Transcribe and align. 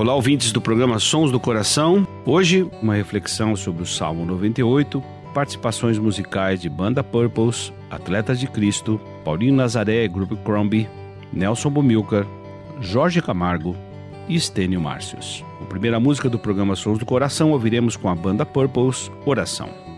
Olá, 0.00 0.14
ouvintes 0.14 0.50
do 0.50 0.62
programa 0.62 0.98
Sons 0.98 1.30
do 1.30 1.38
Coração. 1.38 2.08
Hoje, 2.24 2.66
uma 2.80 2.94
reflexão 2.94 3.54
sobre 3.54 3.82
o 3.82 3.86
Salmo 3.86 4.24
98, 4.24 5.04
participações 5.34 5.98
musicais 5.98 6.58
de 6.58 6.70
Banda 6.70 7.04
Purples, 7.04 7.70
Atletas 7.90 8.40
de 8.40 8.46
Cristo, 8.46 8.98
Paulinho 9.22 9.52
Nazaré, 9.52 10.08
Grupo 10.08 10.38
Crombie, 10.38 10.88
Nelson 11.30 11.68
Bumilcar, 11.68 12.26
Jorge 12.80 13.20
Camargo 13.20 13.76
e 14.26 14.36
Estênio 14.36 14.80
Márcios. 14.80 15.44
A 15.60 15.66
primeira 15.66 16.00
música 16.00 16.30
do 16.30 16.38
programa 16.38 16.74
Sons 16.76 16.98
do 16.98 17.04
Coração 17.04 17.50
ouviremos 17.50 17.94
com 17.94 18.08
a 18.08 18.14
Banda 18.14 18.46
Purples, 18.46 19.12
Oração. 19.26 19.89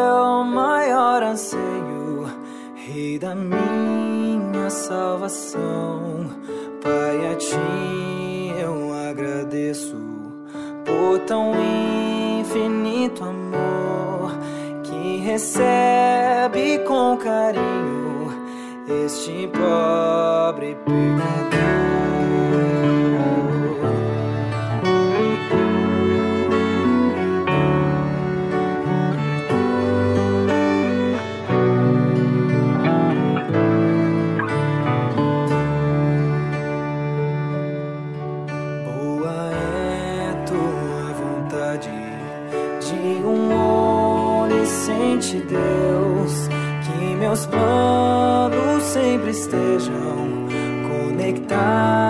Meu 0.00 0.44
maior 0.44 1.22
anseio, 1.22 2.26
Rei 2.74 3.18
da 3.18 3.34
minha 3.34 4.70
salvação. 4.70 6.30
Pai, 6.82 7.32
a 7.32 7.36
ti 7.36 8.54
eu 8.58 8.92
agradeço 9.10 9.96
por 10.84 11.18
tão 11.26 11.52
infinito 12.40 13.22
amor 13.22 14.32
que 14.82 15.18
recebe 15.18 16.78
com 16.86 17.18
carinho 17.18 18.32
este 19.06 19.48
pobre 19.52 20.76
pecador. 20.86 21.60
Deus, 45.50 46.48
que 46.84 47.16
meus 47.16 47.46
planos 47.46 48.82
sempre 48.84 49.30
estejam 49.30 50.46
conectados 50.88 52.09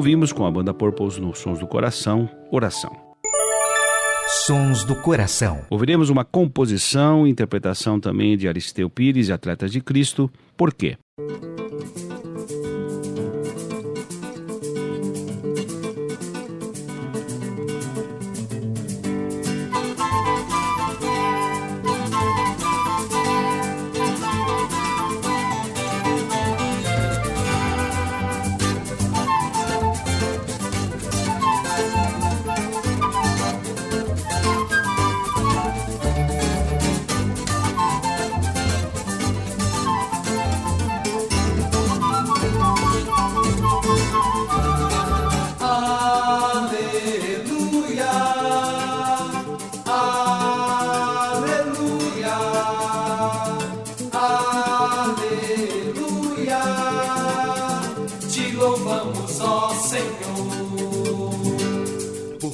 Ouvimos 0.00 0.32
com 0.32 0.46
a 0.46 0.50
banda 0.50 0.72
Purples 0.72 1.18
nos 1.18 1.40
Sons 1.40 1.58
do 1.58 1.66
Coração, 1.66 2.26
Oração. 2.50 2.90
Sons 4.46 4.82
do 4.82 4.96
Coração. 4.96 5.60
Ouviremos 5.68 6.08
uma 6.08 6.24
composição 6.24 7.26
e 7.26 7.30
interpretação 7.30 8.00
também 8.00 8.34
de 8.34 8.48
Aristeu 8.48 8.88
Pires 8.88 9.28
e 9.28 9.32
Atletas 9.32 9.70
de 9.70 9.82
Cristo. 9.82 10.30
Por 10.56 10.72
quê? 10.72 10.96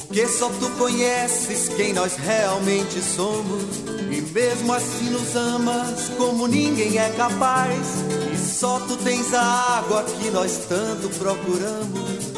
Porque 0.06 0.26
só 0.28 0.48
tu 0.48 0.70
conheces 0.78 1.68
quem 1.68 1.92
nós 1.92 2.16
realmente 2.16 3.00
somos. 3.00 3.64
E 4.10 4.20
mesmo 4.32 4.72
assim 4.72 5.10
nos 5.10 5.34
amas 5.34 6.08
como 6.16 6.46
ninguém 6.46 6.96
é 6.96 7.10
capaz. 7.10 7.86
E 8.32 8.38
só 8.38 8.78
tu 8.80 8.96
tens 8.96 9.34
a 9.34 9.42
água 9.78 10.04
que 10.04 10.30
nós 10.30 10.66
tanto 10.68 11.08
procuramos. 11.18 12.32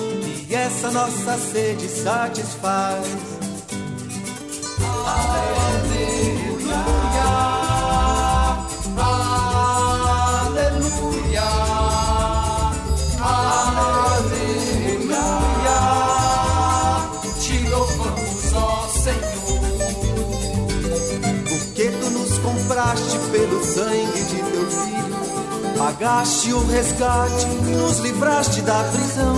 E 0.49 0.55
essa 0.55 0.91
nossa 0.91 1.39
sede 1.39 1.89
satisfaz. 1.89 3.38
Pagaste 25.99 26.53
o 26.53 26.65
resgate, 26.65 27.47
nos 27.73 27.99
livraste 27.99 28.61
da 28.61 28.85
prisão. 28.85 29.35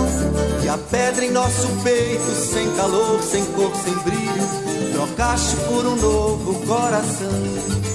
E 0.63 0.69
a 0.69 0.77
pedra 0.77 1.25
em 1.25 1.31
nosso 1.31 1.67
peito, 1.83 2.31
sem 2.35 2.71
calor, 2.75 3.19
sem 3.23 3.43
cor, 3.45 3.71
sem 3.77 3.93
brilho, 4.03 4.93
trocaste 4.93 5.55
por 5.55 5.87
um 5.87 5.95
novo 5.95 6.67
coração. 6.67 7.90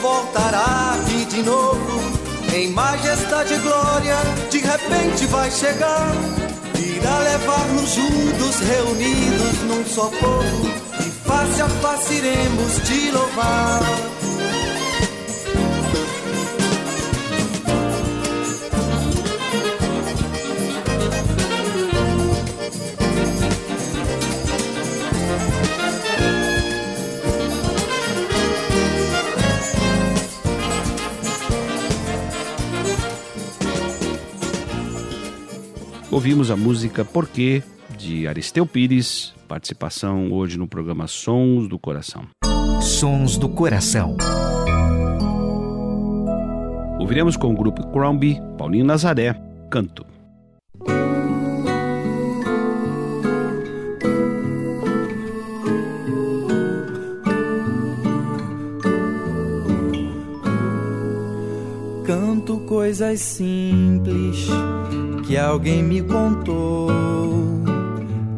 Voltará 0.00 0.94
aqui 0.94 1.24
de 1.26 1.42
novo, 1.42 2.00
em 2.54 2.70
majestade 2.70 3.54
e 3.54 3.58
glória, 3.58 4.16
de 4.50 4.58
repente 4.58 5.26
vai 5.26 5.50
chegar. 5.50 6.12
Irá 6.78 7.18
levar-nos 7.18 7.90
juntos, 7.90 8.60
reunidos 8.60 9.58
num 9.64 9.84
só 9.84 10.08
povo, 10.08 10.66
e 11.00 11.10
face 11.28 11.62
a 11.62 11.68
face 11.68 12.14
iremos 12.14 12.74
te 12.86 13.10
louvar. 13.10 14.19
Ouvimos 36.12 36.50
a 36.50 36.56
música 36.56 37.04
Porquê, 37.04 37.62
de 37.96 38.26
Aristeu 38.26 38.66
Pires, 38.66 39.32
participação 39.46 40.32
hoje 40.32 40.58
no 40.58 40.66
programa 40.66 41.06
Sons 41.06 41.68
do 41.68 41.78
Coração. 41.78 42.26
Sons 42.82 43.36
do 43.36 43.48
Coração. 43.48 44.16
Ouviremos 46.98 47.36
com 47.36 47.52
o 47.52 47.56
grupo 47.56 47.86
Crombie, 47.92 48.40
Paulinho 48.58 48.84
Nazaré, 48.84 49.40
Canto. 49.70 50.04
Canto 62.04 62.58
coisas 62.66 63.20
simples 63.20 64.48
que 65.30 65.36
alguém 65.36 65.80
me 65.80 66.02
contou. 66.02 66.88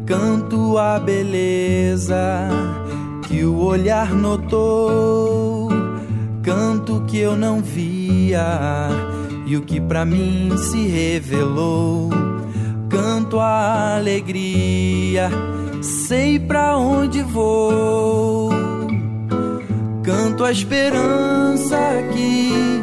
Canto 0.05 0.77
a 0.77 0.99
beleza 0.99 2.47
que 3.23 3.43
o 3.43 3.57
olhar 3.65 4.13
notou. 4.13 5.69
Canto 6.43 7.03
que 7.07 7.17
eu 7.17 7.35
não 7.35 7.63
via 7.63 8.89
e 9.47 9.57
o 9.57 9.61
que 9.61 9.81
pra 9.81 10.05
mim 10.05 10.55
se 10.55 10.85
revelou. 10.85 12.11
Canto 12.89 13.39
a 13.39 13.95
alegria, 13.95 15.31
sei 15.81 16.37
pra 16.37 16.77
onde 16.77 17.23
vou. 17.23 18.51
Canto 20.03 20.45
a 20.45 20.51
esperança 20.51 21.75
que 22.13 22.82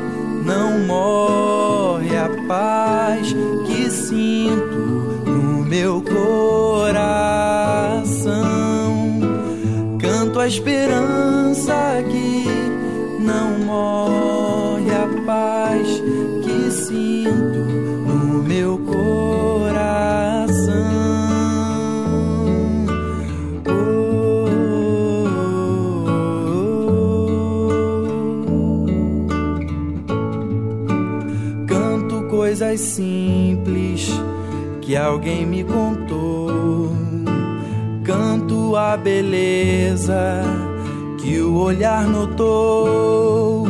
esperança 10.51 12.03
que 12.11 12.45
não 13.23 13.57
morre, 13.61 14.91
a 14.91 15.07
paz 15.25 15.87
que 16.43 16.73
sinto 16.73 17.61
no 18.05 18.43
meu 18.43 18.77
coração. 18.79 19.01
Oh, 31.69 32.29
coisas 32.29 32.81
simples 32.81 34.11
que 34.81 34.97
alguém 34.97 35.47
me 35.47 35.63
contou. 35.63 36.00
Canto 38.81 38.93
a 38.93 38.97
beleza 38.97 40.43
que 41.19 41.39
o 41.39 41.55
olhar 41.59 42.07
notou. 42.07 43.69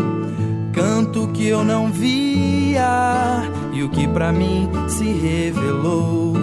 Canto 0.72 1.26
que 1.28 1.48
eu 1.48 1.64
não 1.64 1.90
via 1.90 3.42
e 3.72 3.82
o 3.82 3.88
que 3.88 4.06
para 4.06 4.30
mim 4.30 4.70
se 4.88 5.12
revelou. 5.12 6.34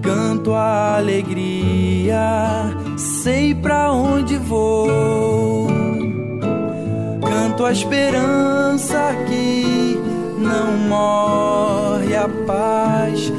Canto 0.00 0.52
a 0.54 0.96
alegria, 0.96 2.72
sei 2.96 3.52
pra 3.52 3.90
onde 3.90 4.36
vou. 4.36 5.66
Canto 7.20 7.64
a 7.64 7.72
esperança 7.72 9.12
que 9.28 9.98
não 10.38 10.76
morre, 10.88 12.14
a 12.14 12.28
paz 12.46 13.32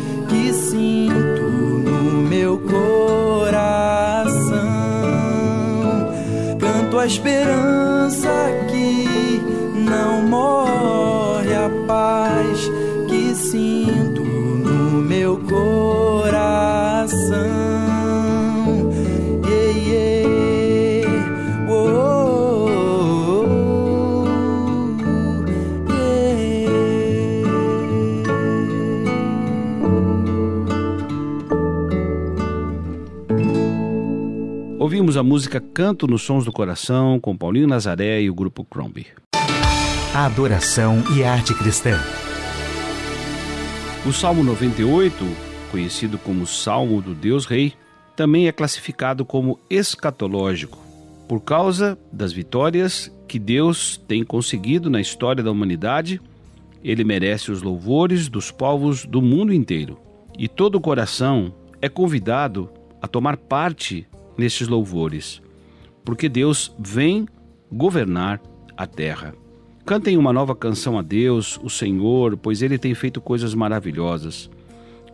Canto 6.99 7.03
a 7.03 7.05
esperança 7.05 8.29
que 8.69 9.41
não 9.73 10.21
morre, 10.23 11.28
Ouvimos 35.09 35.17
a 35.17 35.23
música 35.23 35.59
Canto 35.59 36.05
nos 36.05 36.21
Sons 36.21 36.45
do 36.45 36.51
Coração 36.51 37.19
com 37.19 37.35
Paulinho 37.35 37.67
Nazaré 37.67 38.21
e 38.21 38.29
o 38.29 38.35
grupo 38.35 38.63
Crombie. 38.63 39.07
Adoração 40.13 41.03
e 41.17 41.23
arte 41.23 41.51
cristã. 41.55 41.99
O 44.05 44.13
Salmo 44.13 44.43
98, 44.43 45.15
conhecido 45.71 46.19
como 46.19 46.45
Salmo 46.45 47.01
do 47.01 47.15
Deus 47.15 47.47
Rei, 47.47 47.73
também 48.15 48.47
é 48.47 48.51
classificado 48.51 49.25
como 49.25 49.59
escatológico, 49.67 50.77
por 51.27 51.39
causa 51.39 51.97
das 52.13 52.31
vitórias 52.31 53.11
que 53.27 53.39
Deus 53.39 53.99
tem 54.07 54.23
conseguido 54.23 54.91
na 54.91 55.01
história 55.01 55.43
da 55.43 55.49
humanidade. 55.49 56.21
Ele 56.83 57.03
merece 57.03 57.51
os 57.51 57.63
louvores 57.63 58.29
dos 58.29 58.51
povos 58.51 59.07
do 59.07 59.23
mundo 59.23 59.51
inteiro. 59.51 59.97
E 60.37 60.47
todo 60.47 60.75
o 60.75 60.81
coração 60.81 61.51
é 61.81 61.89
convidado 61.89 62.69
a 63.01 63.07
tomar 63.07 63.37
parte 63.37 64.07
nestes 64.39 64.67
louvores, 64.67 65.41
porque 66.03 66.29
Deus 66.29 66.73
vem 66.79 67.27
governar 67.71 68.41
a 68.75 68.87
terra. 68.87 69.35
Cantem 69.85 70.17
uma 70.17 70.31
nova 70.31 70.55
canção 70.55 70.97
a 70.97 71.01
Deus, 71.01 71.59
o 71.63 71.69
Senhor, 71.69 72.37
pois 72.37 72.61
ele 72.61 72.77
tem 72.77 72.93
feito 72.93 73.19
coisas 73.19 73.53
maravilhosas. 73.53 74.49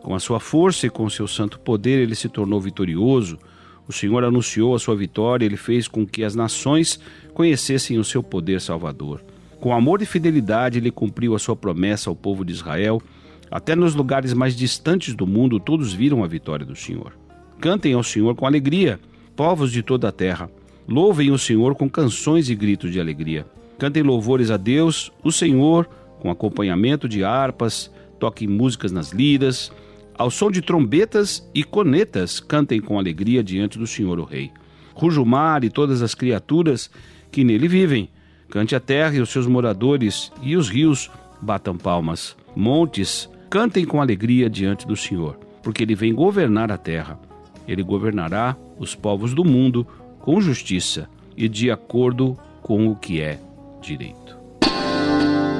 Com 0.03 0.13
a 0.13 0.19
sua 0.19 0.39
força 0.39 0.85
e 0.85 0.89
com 0.89 1.05
o 1.05 1.09
seu 1.09 1.27
santo 1.27 1.59
poder, 1.59 1.99
ele 1.99 2.13
se 2.13 2.29
tornou 2.29 2.61
vitorioso. 2.61 3.39
O 3.87 3.93
Senhor 3.93 4.23
anunciou 4.23 4.75
a 4.75 4.79
sua 4.79 4.95
vitória, 4.95 5.45
ele 5.45 5.57
fez 5.57 5.87
com 5.87 6.05
que 6.05 6.23
as 6.23 6.35
nações 6.35 6.99
conhecessem 7.33 7.97
o 7.97 8.03
seu 8.03 8.21
poder 8.21 8.61
salvador. 8.61 9.23
Com 9.59 9.73
amor 9.73 10.01
e 10.01 10.05
fidelidade, 10.05 10.77
ele 10.77 10.91
cumpriu 10.91 11.33
a 11.33 11.39
sua 11.39 11.55
promessa 11.55 12.09
ao 12.09 12.15
povo 12.15 12.45
de 12.45 12.53
Israel. 12.53 13.01
Até 13.49 13.75
nos 13.75 13.95
lugares 13.95 14.33
mais 14.33 14.55
distantes 14.55 15.15
do 15.15 15.25
mundo, 15.25 15.59
todos 15.59 15.93
viram 15.93 16.23
a 16.23 16.27
vitória 16.27 16.65
do 16.65 16.75
Senhor. 16.75 17.17
Cantem 17.59 17.93
ao 17.93 18.03
Senhor 18.03 18.35
com 18.35 18.45
alegria, 18.45 18.99
povos 19.35 19.71
de 19.71 19.83
toda 19.83 20.09
a 20.09 20.11
terra. 20.11 20.49
Louvem 20.87 21.31
o 21.31 21.37
Senhor 21.37 21.75
com 21.75 21.89
canções 21.89 22.49
e 22.49 22.55
gritos 22.55 22.91
de 22.91 22.99
alegria. 22.99 23.45
Cantem 23.77 24.03
louvores 24.03 24.51
a 24.51 24.57
Deus, 24.57 25.11
o 25.23 25.31
Senhor, 25.31 25.89
com 26.19 26.29
acompanhamento 26.29 27.09
de 27.09 27.23
harpas, 27.23 27.91
toquem 28.19 28.47
músicas 28.47 28.91
nas 28.91 29.11
liras, 29.11 29.71
ao 30.17 30.31
som 30.31 30.49
de 30.49 30.61
trombetas 30.61 31.45
e 31.53 31.63
conetas, 31.63 32.39
cantem 32.39 32.79
com 32.79 32.97
alegria 32.97 33.43
diante 33.43 33.77
do 33.77 33.85
Senhor 33.85 34.17
o 34.17 34.23
Rei. 34.23 34.49
Ruja 34.93 35.21
o 35.21 35.25
mar 35.25 35.65
e 35.65 35.69
todas 35.69 36.01
as 36.01 36.15
criaturas 36.15 36.89
que 37.29 37.43
nele 37.43 37.67
vivem. 37.67 38.09
Cante 38.49 38.75
a 38.75 38.79
terra 38.79 39.15
e 39.15 39.19
os 39.19 39.29
seus 39.29 39.45
moradores, 39.45 40.31
e 40.41 40.55
os 40.55 40.69
rios 40.69 41.11
batam 41.41 41.77
palmas. 41.77 42.37
Montes, 42.55 43.29
cantem 43.49 43.83
com 43.83 44.01
alegria 44.01 44.49
diante 44.49 44.87
do 44.87 44.95
Senhor, 44.95 45.37
porque 45.61 45.83
ele 45.83 45.95
vem 45.95 46.15
governar 46.15 46.71
a 46.71 46.77
terra. 46.77 47.19
Ele 47.67 47.83
governará 47.83 48.55
os 48.77 48.95
povos 48.95 49.33
do 49.33 49.43
mundo 49.43 49.85
com 50.19 50.39
justiça 50.41 51.09
e 51.35 51.47
de 51.47 51.69
acordo 51.69 52.37
com 52.61 52.87
o 52.87 52.95
que 52.95 53.21
é 53.21 53.39
direito. 53.81 54.37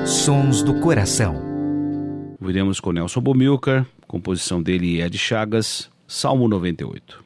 Sons 0.06 0.62
do 0.64 0.80
coração. 0.80 1.36
Ouviremos 2.40 2.80
com 2.80 2.92
Nelson 2.92 3.22
Bomilcar, 3.22 3.86
composição 4.08 4.62
dele 4.62 4.98
e 4.98 5.02
Ed 5.02 5.18
Chagas, 5.18 5.90
Salmo 6.08 6.48
98. 6.48 7.25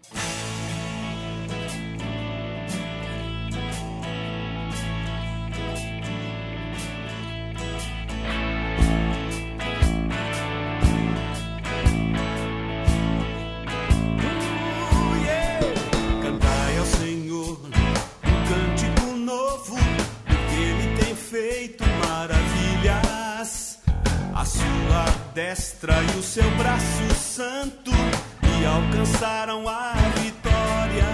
Destra 25.49 25.95
e 26.03 26.19
o 26.19 26.21
seu 26.21 26.47
braço 26.57 27.15
santo 27.15 27.89
e 27.89 28.65
alcançaram 28.65 29.67
a 29.67 29.93
vitória. 30.21 31.07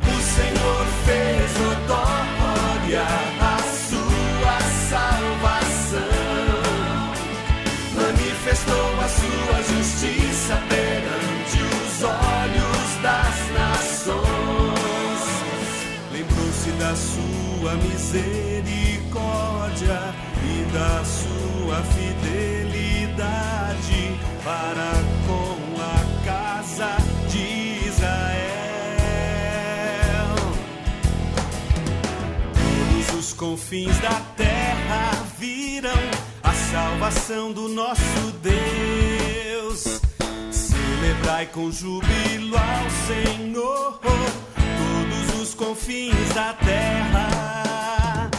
O 0.00 0.20
Senhor 0.34 0.84
fez 1.06 1.58
notória 1.60 3.06
a 3.40 3.58
sua 3.88 4.58
salvação 4.90 6.00
manifestou 7.94 9.00
a 9.00 9.08
sua 9.08 9.62
justiça 9.76 10.56
perante 10.68 11.62
os 11.62 12.02
olhos 12.02 12.96
das 13.00 13.36
nações. 13.60 15.22
Lembrou-se 16.10 16.72
da 16.72 16.96
sua 16.96 17.76
misericórdia 17.76 20.12
e 20.44 20.64
da 20.72 21.04
sua 21.04 21.80
fidelidade 21.84 22.51
confins 33.52 33.98
da 33.98 34.18
terra 34.34 35.10
viram 35.38 35.90
a 36.42 36.54
salvação 36.54 37.52
do 37.52 37.68
nosso 37.68 38.32
Deus. 38.40 40.00
Celebrai 40.50 41.44
com 41.52 41.70
júbilo 41.70 42.56
ao 42.56 42.90
Senhor, 43.06 44.00
todos 44.00 45.42
os 45.42 45.52
confins 45.52 46.32
da 46.34 46.54
terra. 46.54 48.30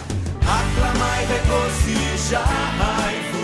Aclamai, 0.41 1.27
regozijai-vos 1.27 3.42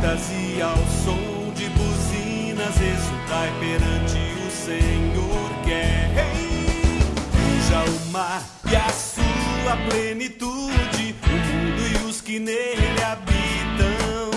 trombetas 0.00 0.30
e 0.32 0.62
ao 0.62 0.76
som 1.04 1.52
de 1.54 1.68
buzinas 1.70 2.74
exultai 2.80 3.52
perante 3.60 4.18
o 4.46 4.50
Senhor 4.50 5.50
que 5.62 5.72
é 5.72 6.10
rei. 6.14 7.00
Veja 7.32 7.84
o 7.84 8.10
mar 8.10 8.42
e 8.70 8.76
a 8.76 8.88
sua 8.88 9.76
plenitude, 9.88 11.14
o 11.24 11.30
mundo 11.30 11.82
e 11.86 12.08
os 12.08 12.20
que 12.20 12.38
nele 12.38 13.02
habitam. 13.02 14.30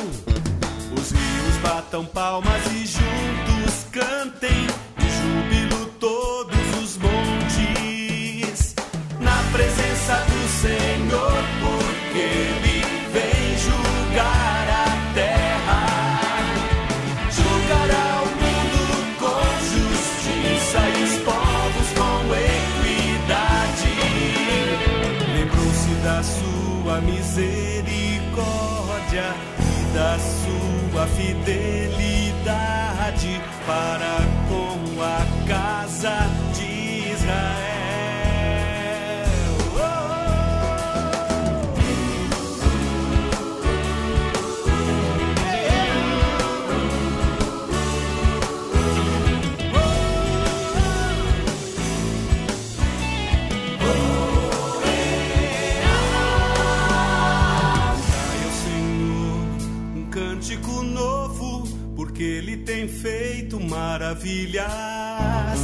Os 0.99 1.11
rios 1.11 1.57
batam 1.63 2.05
palmas 2.05 2.65
e 2.71 2.85
juntos 2.85 3.85
cantem 3.91 4.67
de 4.97 5.09
júbilo 5.09 5.85
todos 5.99 6.83
os 6.83 6.97
montes 6.97 8.75
na 9.19 9.43
presença 9.51 10.15
do 10.25 10.47
Senhor, 10.61 11.43
porque 11.61 12.62
fidelidade 31.23 32.51
para 33.65 34.17
com 34.49 35.01
a 35.01 35.25
casa. 35.47 36.42
maravilhas. 64.23 64.65
A 64.65 65.55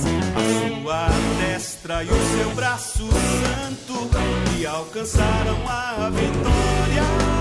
sua 0.82 1.08
destra 1.40 2.04
e 2.04 2.08
o 2.08 2.38
seu 2.38 2.52
braço 2.56 3.08
santo 3.08 4.10
que 4.56 4.66
alcançaram 4.66 5.58
a 5.68 6.10
vitória. 6.10 7.39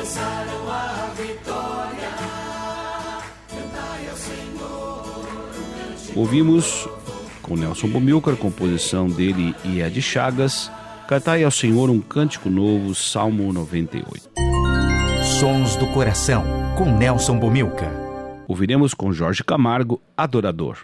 Alcançaram 0.00 0.70
a 0.70 1.10
vitória. 1.14 2.08
Cantai 3.50 4.08
ao 4.08 4.16
Senhor. 4.16 5.26
Ouvimos 6.16 6.88
com 7.42 7.54
Nelson 7.54 7.88
Bumilcar, 7.88 8.34
composição 8.36 9.08
dele 9.08 9.54
e 9.62 9.82
Ed 9.82 10.00
Chagas. 10.00 10.72
Cantai 11.06 11.44
ao 11.44 11.50
Senhor 11.50 11.90
um 11.90 12.00
cântico 12.00 12.48
novo, 12.48 12.94
Salmo 12.94 13.52
98. 13.52 14.30
Sons 15.38 15.76
do 15.76 15.86
Coração, 15.88 16.44
com 16.78 16.96
Nelson 16.96 17.38
Bomilcar 17.38 17.92
Ouviremos 18.48 18.94
com 18.94 19.12
Jorge 19.12 19.44
Camargo, 19.44 20.00
Adorador. 20.16 20.78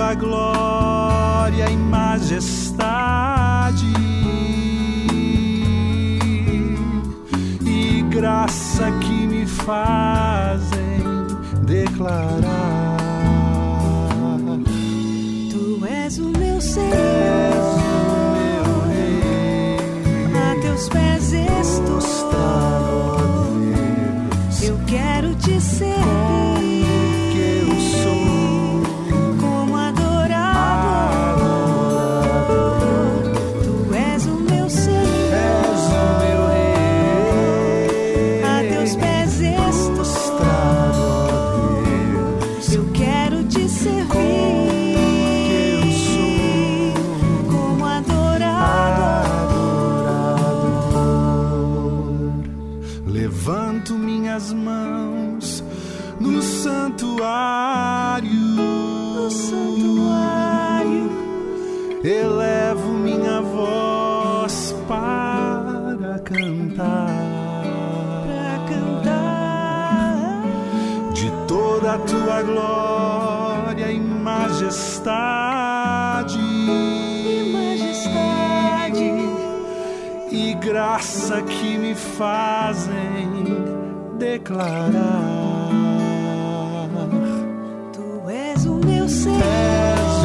tua 0.00 0.14
glória 0.14 1.70
e 1.70 1.76
majestade. 1.76 2.64
E 7.66 8.02
graça 8.08 8.90
que 8.92 9.26
me 9.26 9.44
fazem 9.44 11.04
declarar: 11.66 12.96
Tu 15.50 15.84
és 15.84 16.18
o 16.18 16.30
meu 16.30 16.58
Senhor, 16.62 16.88
o 18.64 18.86
meu 18.88 20.40
a 20.40 20.60
teus 20.62 20.88
pés 20.88 21.32
estou. 21.34 22.19
declarar: 84.32 85.70
Tu 87.92 88.30
és 88.30 88.64
o 88.66 88.74
meu 88.74 89.08
Senhor. 89.08 89.42
És 89.98 90.24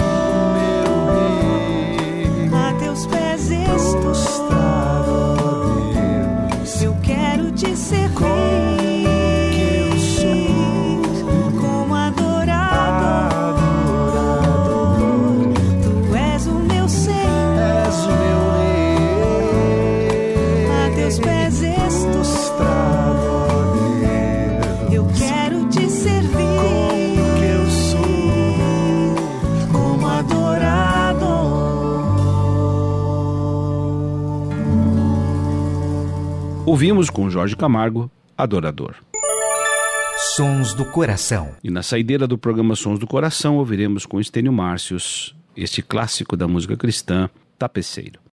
o 0.90 1.00
meu. 2.52 2.60
A 2.60 2.74
teus 2.80 3.08
pés 3.08 3.50
estou. 3.52 4.02
Prostrado. 4.02 5.16
Eu 6.82 6.96
quero 7.02 7.52
te 7.52 7.76
servir. 7.76 8.55
ouvimos 36.76 37.10
com 37.10 37.30
Jorge 37.30 37.56
Camargo, 37.56 38.12
Adorador. 38.38 38.96
Sons 40.36 40.74
do 40.74 40.84
Coração. 40.84 41.56
E 41.64 41.70
na 41.70 41.82
saideira 41.82 42.28
do 42.28 42.38
programa 42.38 42.76
Sons 42.76 43.00
do 43.00 43.08
Coração 43.08 43.56
ouviremos 43.56 44.06
com 44.06 44.20
Estênio 44.20 44.52
Márcios 44.52 45.34
este 45.56 45.82
clássico 45.82 46.36
da 46.36 46.50
música 46.50 46.76
cristã, 46.76 47.30
Tapeceiro. 47.58 48.25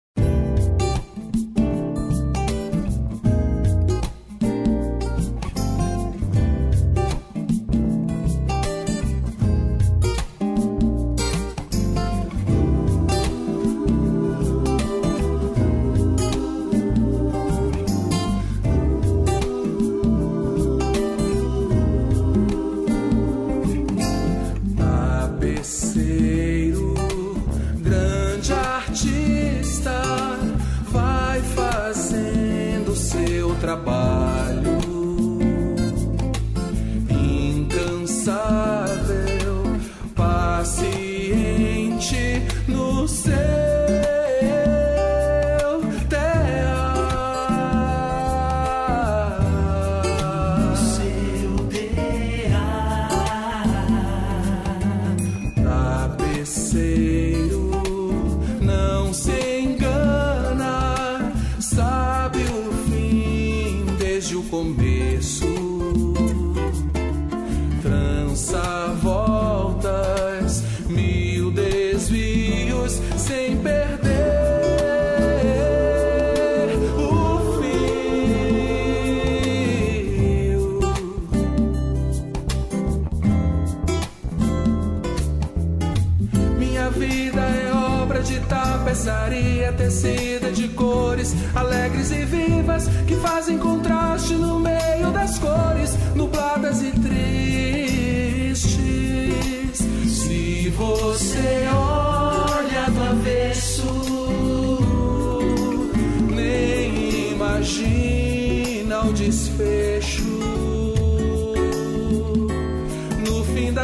Começo. 64.52 65.61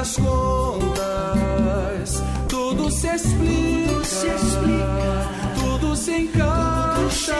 Das 0.07 0.15
contas, 0.15 1.03
tudo 2.47 2.89
se 2.89 3.07
explica, 3.07 3.99
tudo 5.59 5.95
se 5.97 6.11
encaixa, 6.11 7.35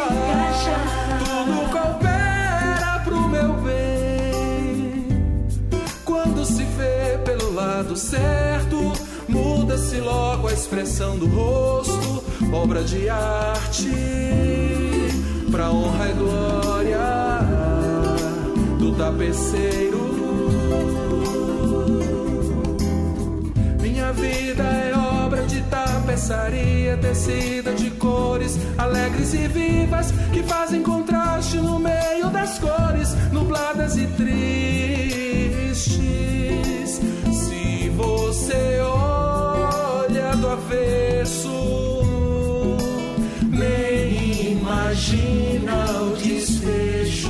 tudo 1.20 1.72
coopera 1.72 3.02
pro 3.06 3.22
meu 3.30 3.54
bem. 3.62 5.08
Quando 6.04 6.44
se 6.44 6.64
vê 6.64 7.18
pelo 7.24 7.54
lado 7.54 7.96
certo, 7.96 8.92
muda-se 9.30 10.02
logo 10.02 10.50
a 10.50 10.54
expressão 10.54 11.18
do 11.18 11.28
rosto, 11.28 12.22
obra 12.52 12.84
de 12.84 13.08
arte, 13.08 13.92
pra 15.50 15.72
honra 15.72 16.10
e 16.10 16.14
glória 16.14 17.00
do 18.78 18.92
tapeceiro. 18.94 20.07
Vida 24.18 24.64
é 24.64 24.94
obra 25.26 25.44
de 25.44 25.62
tapeçaria 25.64 26.98
tecida 26.98 27.74
de 27.74 27.90
cores 27.92 28.58
alegres 28.78 29.34
e 29.34 29.48
vivas 29.48 30.12
que 30.34 30.44
fazem 30.44 30.82
contraste 30.82 31.58
no 31.58 31.80
meio 31.80 32.30
das 32.32 32.60
cores 32.60 33.14
nubladas 33.32 33.96
e 33.98 34.08
tristes. 34.08 34.38
Se 37.32 37.90
você 37.90 38.80
olha 38.82 40.36
do 40.36 40.48
avesso, 40.48 41.50
nem 43.50 44.54
imagina 44.54 45.76
o 46.02 46.16
desfecho. 46.16 47.30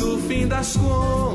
No 0.00 0.18
fim 0.26 0.46
das 0.46 0.76
contas, 0.76 1.27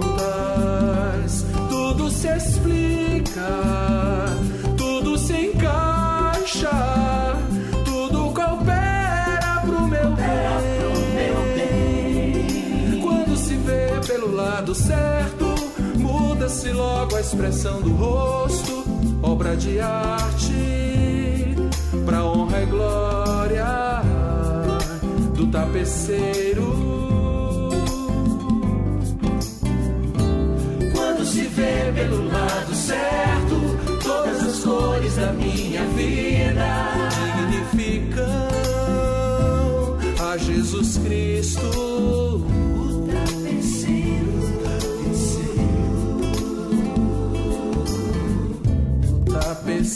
muda-se 16.64 16.72
logo 16.72 17.16
a 17.16 17.22
expressão 17.22 17.82
do 17.82 17.92
rosto, 17.92 18.84
obra 19.22 19.56
de 19.56 19.80
arte, 19.80 21.56
pra 22.06 22.24
honra 22.24 22.62
e 22.62 22.66
glória 22.66 24.02
do 25.36 25.48
tapeceiro. 25.48 26.72
Quando 30.94 31.26
se 31.26 31.42
vê 31.42 31.92
pelo 31.94 32.28
lado 32.28 32.74
certo, 32.74 34.00
todas 34.02 34.42
as 34.44 34.60
cores 34.64 35.16
da 35.16 35.34
minha 35.34 35.84
vida 35.88 36.66
significam 37.72 38.26
a 40.32 40.38
Jesus 40.38 40.98
Cristo. 41.00 41.93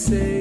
Tapeceiro. 0.08 0.37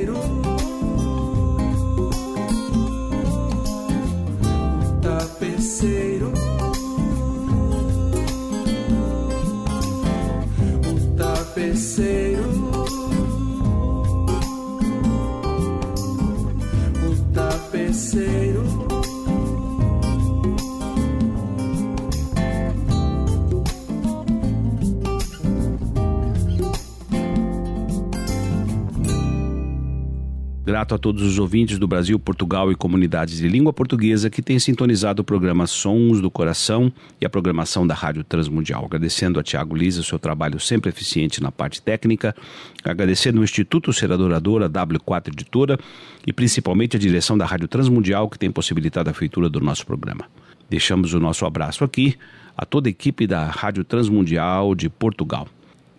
Grato 30.86 30.94
a 30.94 30.98
todos 30.98 31.22
os 31.24 31.36
ouvintes 31.36 31.80
do 31.80 31.88
Brasil, 31.88 32.16
Portugal 32.16 32.70
e 32.70 32.76
comunidades 32.76 33.38
de 33.38 33.48
língua 33.48 33.72
portuguesa 33.72 34.30
que 34.30 34.40
têm 34.40 34.56
sintonizado 34.56 35.20
o 35.20 35.24
programa 35.24 35.66
Sons 35.66 36.20
do 36.20 36.30
Coração 36.30 36.92
e 37.20 37.26
a 37.26 37.28
programação 37.28 37.84
da 37.84 37.92
Rádio 37.92 38.22
Transmundial. 38.22 38.84
Agradecendo 38.84 39.40
a 39.40 39.42
Tiago 39.42 39.74
Lisa 39.74 40.00
o 40.00 40.04
seu 40.04 40.16
trabalho 40.16 40.60
sempre 40.60 40.88
eficiente 40.88 41.42
na 41.42 41.50
parte 41.50 41.82
técnica, 41.82 42.36
agradecendo 42.84 43.40
o 43.40 43.42
Instituto 43.42 43.92
Seradoradora 43.92 44.70
W4 44.70 45.32
Editora 45.32 45.76
e 46.24 46.32
principalmente 46.32 46.94
a 46.94 47.00
direção 47.00 47.36
da 47.36 47.44
Rádio 47.44 47.66
Transmundial 47.66 48.30
que 48.30 48.38
tem 48.38 48.52
possibilitado 48.52 49.10
a 49.10 49.12
feitura 49.12 49.48
do 49.48 49.58
nosso 49.58 49.84
programa. 49.84 50.26
Deixamos 50.70 51.14
o 51.14 51.18
nosso 51.18 51.44
abraço 51.44 51.82
aqui 51.82 52.14
a 52.56 52.64
toda 52.64 52.88
a 52.88 52.90
equipe 52.90 53.26
da 53.26 53.44
Rádio 53.46 53.82
Transmundial 53.82 54.72
de 54.72 54.88
Portugal. 54.88 55.48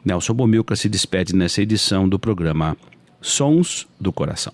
Nelson 0.05 0.33
Bomilca 0.33 0.77
se 0.77 0.87
despede 0.87 1.35
nessa 1.35 1.61
edição 1.61 2.07
do 2.07 2.17
programa 2.17 2.77
Sons 3.19 3.85
do 3.99 4.13
Coração. 4.13 4.53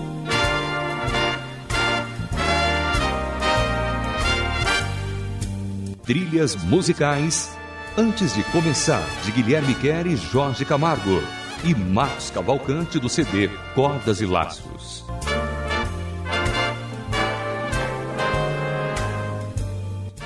Trilhas 6.03 6.55
musicais 6.55 7.55
Antes 7.97 8.33
de 8.33 8.41
começar, 8.45 9.05
de 9.25 9.33
Guilherme 9.33 9.75
Quer 9.75 10.07
e 10.07 10.15
Jorge 10.15 10.63
Camargo. 10.63 11.21
E 11.61 11.75
Marcos 11.75 12.29
Cavalcante 12.29 12.97
do 12.97 13.09
CD 13.09 13.49
Cordas 13.75 14.21
e 14.21 14.25
Laços. 14.25 15.05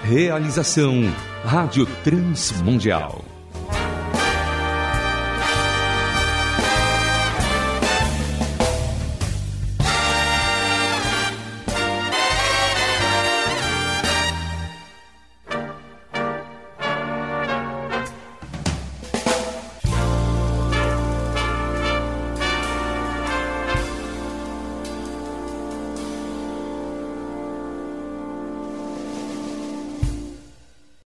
Realização 0.03 1.11
Rádio 1.43 1.87
Transmundial. 2.03 3.34